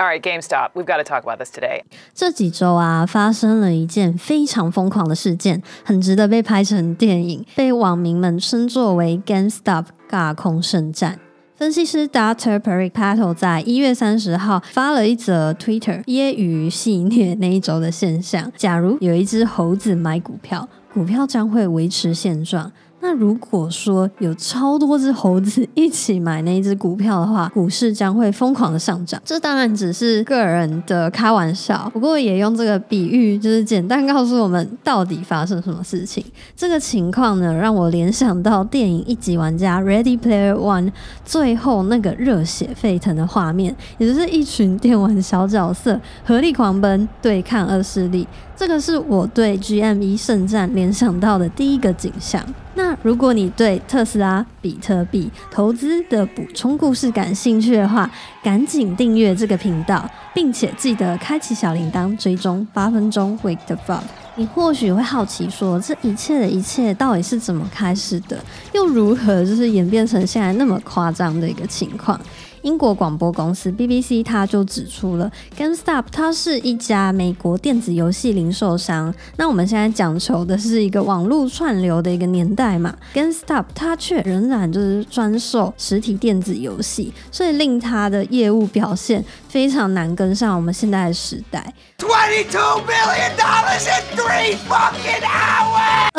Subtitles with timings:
[0.00, 1.82] All right, GameStop, we've got to talk about this today.
[2.14, 11.18] 这几周啊，发生了一件非常疯狂的事件，很值得被拍成电影，被网民们称作为 GameStop 尬空圣战。
[11.56, 12.60] 分析师 Dr.
[12.60, 18.52] Perry Patel 在一月三十号发了一则 Twitter，揶揄戏虐那一周的现象。
[18.56, 22.70] 假如有一只猴子买股票，股票将会维持现状。
[23.00, 29.22] 那如果说有超多只猴子一起买那一只股票的话，股市将会疯狂的上涨。
[29.24, 36.24] 这当然只是个人的开玩笑，不过也用这个比喻，就是简单告诉我们到底发生什么事情。
[36.56, 40.90] 这个情况呢，让我联想到电影《一级玩家》（Ready Player One）
[41.24, 48.26] 最后那个热血沸腾的画面，也就是一群电玩小角色合力狂奔对抗恶势力。
[48.56, 52.44] 这个是我对 GME 圣战联想到的第一个景象。
[52.78, 58.08] 那如果你对特斯拉、比特币投资的补充故事感兴趣的话，
[58.40, 64.04] 赶紧订阅这个频道，并且记得开启小铃铛，追踪八分钟 Wake the Up。
[64.36, 68.38] 你或许会好奇，说这一切的一切到底是怎么开始的，
[68.72, 72.18] 又如何就是演变成现在那么夸张的一个情况？
[72.62, 79.14] 英国广播公司 BBC 它就指出了，GameStop 它是一家美国电子游戏零售商。
[79.36, 91.74] 那我们现在讲求的是一个网络串流的一个年代嘛，GameStop 它却仍然就是专售实体电子游戏，所以令它的业务表现非常难跟上我们现在的时代。
[91.98, 95.37] Twenty-two million dollars in three fucking hours.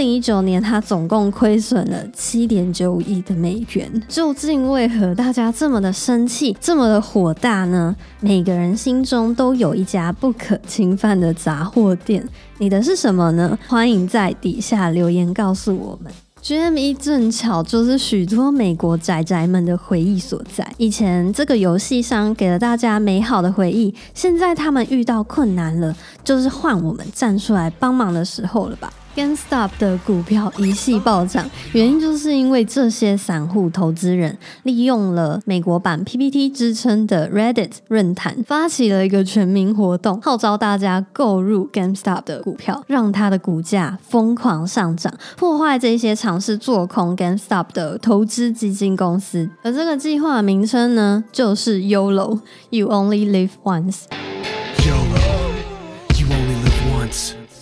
[0.00, 4.02] 零一九年，它总共亏损了七点九亿的美元。
[4.08, 7.94] 究竟为何大家这么的生气，这么的火大呢？
[8.20, 13.58] 每个人心中都有一家不可侵犯的杂货店，你的是什么呢？
[13.68, 16.10] 欢迎在底下留言告诉我们。
[16.42, 20.66] GME 正巧就是许多美国宅宅们的回忆所在。
[20.78, 49.50] 以前这个游戏商给了大家美好的回忆，现在他们遇到困难了，就是换我们站出来帮忙的时候了吧？GameStop 的股票一系暴涨，原因就是因为这些散户投资人利用了美国版 PPT 之称的 Reddit 论坛，发起了一个全民活动，号召大家购入 GameStop 的股票，让它的股价疯狂上涨，破坏这些尝试做空 GameStop 的投资基金公司。
[49.62, 54.04] 而这个计划名称呢，就是 YOLO，You Only Live Once。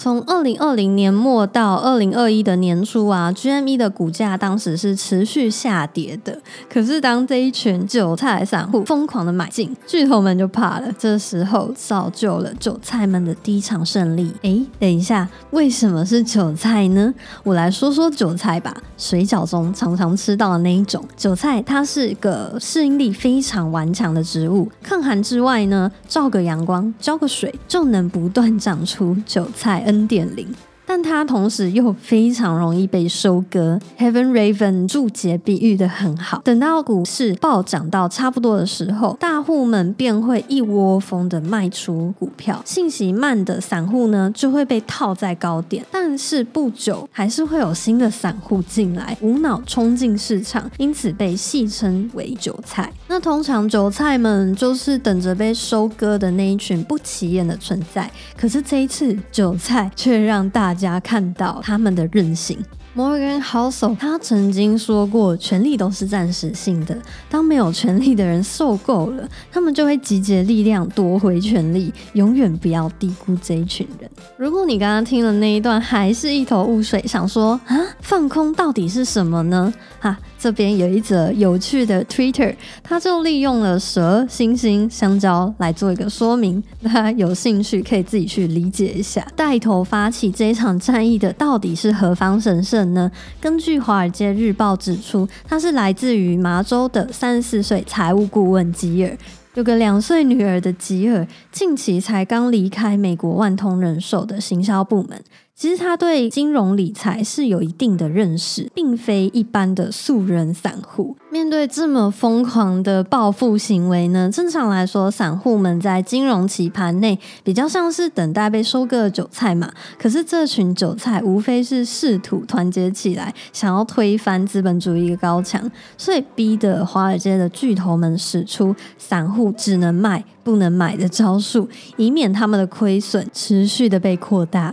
[0.08, 6.40] 从二零二零年末到二零二一的年初啊，GME 的股价当时是持续下跌的。
[6.66, 10.90] 可是当这一群韭菜散户疯狂的买进，巨头们就怕了。
[10.98, 14.32] 这时候造就了韭菜们的第一场胜利。
[14.40, 17.12] 诶，等一下，为什么是韭菜呢？
[17.42, 18.74] 我来说说韭菜吧。
[18.96, 24.70] 水饺中常常吃到的那一种韭菜，它是个适应力非常顽强的植物。
[24.82, 29.84] 抗寒之外呢，照个阳光，浇个水，就能不断长出韭菜。
[29.98, 30.67] 三点零。
[30.88, 33.78] 但它同时又非常容易被收割。
[33.98, 45.84] Heaven Raven 注解比喻的很好，等到股市暴涨到差不多的时候，大户们便会一窝蜂的卖出股票，信息慢的散户呢就会被套在高点。
[45.92, 52.90] 但是不久还是会有新的散户进来，无脑冲进市场，因此被戏称为韭菜。
[53.08, 58.10] 那通常韭菜们就是等着被收割的那一群不起眼的存在。
[58.34, 62.56] 可是这一次，韭菜却让大家看到他们的韧性。
[62.98, 66.98] Morgan Housel 他曾经说过，权力都是暂时性的。
[67.30, 71.94] 当没有权力的人受够了，他们就会集结力量夺回权力。
[72.14, 74.10] 永远不要低估这一群人。
[74.36, 79.72] 如果你刚刚听了那一段，还是一头雾水，想说啊，放空到底是什么呢？
[80.00, 86.60] 哈，这边有一则有趣的 Twitter，他就利用了蛇、猩猩、香蕉来做一个说明。
[86.82, 89.24] 大家有兴趣可以自己去理解一下。
[89.36, 93.10] 带头发起这场战役的到底是何方神圣呢？
[93.40, 99.16] 根据《华尔街日报》指出，他是来自于麻州的三十四岁财务顾问吉尔。
[99.54, 105.20] 有个两岁女儿的吉尔，近期才刚离开美国万通人寿的行销部门。
[105.58, 111.16] 其实他对金融理财是有一定的认识，并非一般的素人散户。
[111.32, 114.30] 面对这么疯狂的暴富行为呢？
[114.32, 119.68] 正常来说，散户们在金融棋盘内比较像是等待被收割的韭菜嘛。
[119.98, 134.72] 可是这群韭菜无非是试图团结起来，想要推翻资本主义的高墙，所以逼得华尔街的巨头们使出散户只能卖不能买的招数，以免他们的亏损持续的被扩大。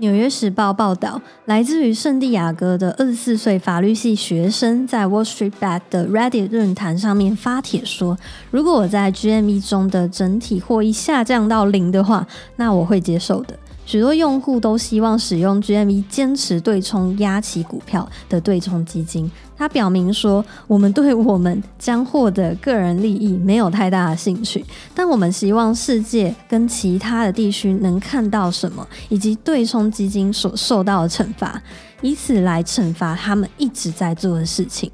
[0.00, 8.18] 纽约时报报道，来自于圣地亚哥的二十四岁法律系学生在 Wall Street b a t 的 Reddit 论坛上面发帖说
[8.50, 12.26] ：“如果我在 GME 中的整体获益下降到零的话，
[12.56, 13.58] 那我会接受的。”
[13.90, 19.28] 许多用户都希望使用 GME 坚持对冲压起股票的对冲基金。
[19.58, 24.64] 他表明说：“我们对我们将获得个人利益没有太大的兴趣，
[24.94, 31.60] 但我们希望世界跟其他的地区能看到什么，以及对冲基金所受到的惩罚，
[32.00, 34.88] 以此来惩罚他们一直在做的事情。”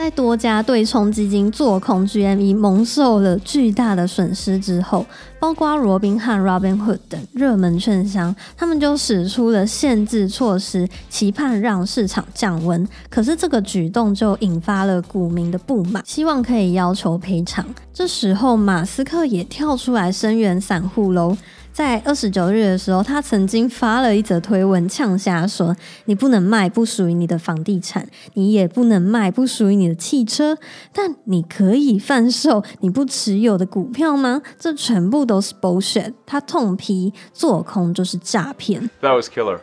[0.00, 5.04] 在多家对冲基金做空 GME 蒙受了巨大的损失之后，
[5.38, 12.88] 包括罗宾汉 （Robinhood） 等热门券商，他们就使出了限制措施，期盼让市场降温。
[13.10, 17.62] 可是这个举动就引发了股民的不满，希望可以要求赔偿。
[17.92, 21.36] 这时候，马斯克也跳出来声援散户喽。
[21.72, 25.74] 在二十九日的时候，他曾经发了一则推文，呛下说
[26.04, 30.58] ：“你不能卖不属于你的房地产，你也不能卖不属于你的汽车，
[30.92, 34.42] 但你可以贩售你不持有的股票吗？
[34.58, 38.90] 这全部都是 bullshit。”他痛批做空就是诈骗。
[39.00, 39.58] That was killer.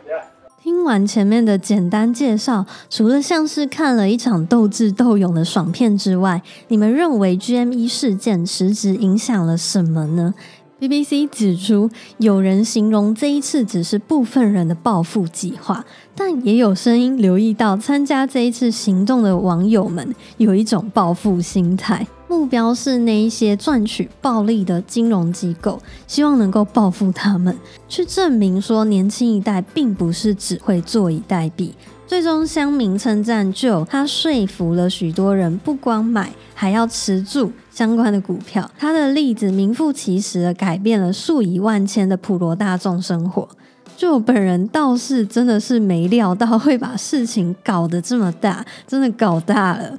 [0.60, 10.34] 听完前面的简单介绍，除了像是看了一场斗智斗勇的爽片之外，你们认为 GME 事件实质影响了什么呢
[10.80, 15.84] ？BBC 指出，有人形容这一次只是部分人的报复计划，
[16.14, 27.56] 但也有声音留意到，参加这一次行动的网友们有一种报复心态，目标是那一些赚取暴利的金融机构，希望能够报复他们，
[27.88, 31.70] 去证明说年轻一代并不是只会坐以待毙。
[32.08, 38.68] 最终，乡民称赞就他说服了许多人，不光买，还要持住相关的股票。
[38.78, 43.46] 他的例子名副其实的改变了数以万千的普罗大众生活。
[43.94, 49.98] 就我本人倒是真的是没料到会把事情搞得这么大，真的搞大了。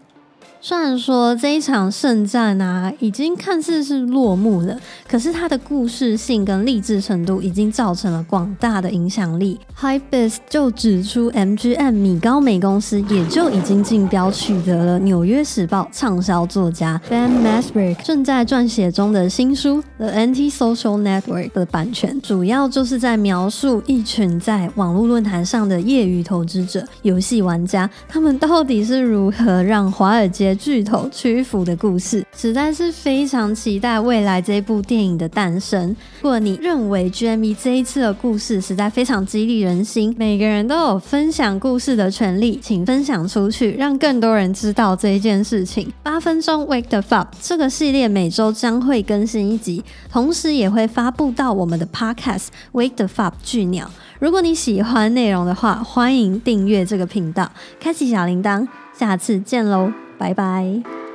[0.61, 4.77] 虽然说这一场圣战啊，已经看似是落幕了，
[5.07, 9.57] 可是它的故事性跟励志程度已经造成了广大的影响力。
[9.79, 30.48] Hypebeast 就指出，MGM 米高梅公司也就已经竞标取得了《纽约时报》畅销作家 Ben Masrick 正在撰写中的新书《The Anti-Social Network》的版权，主要就是在描述一群在网络论坛上的业余投资者、游戏玩家，他们到底是如何让华尔街。
[30.55, 35.95] 巨头屈服的故事，实在是非常期待未来这部电影的诞生。
[36.21, 45.91] 如果你认为 GME 这一次的故事实在非常激励人心，每个人都有分享故事的权利，请分享出去，让更多人知道这一件事情。
[46.03, 53.89] 八分钟 Wake the Up 这个系列每周将会更新一集，同时也会发布到我们的 Podcast Wake the Fup 巨鸟。
[54.19, 57.49] 如果你喜欢内容的话，欢迎订阅这个频道，
[57.79, 58.67] 开启小铃铛。
[58.93, 60.08] 下次见喽！
[60.19, 61.08] 拜拜。